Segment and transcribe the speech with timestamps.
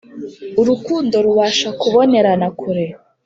[0.61, 2.85] Urukundo rubasha kubonerana kure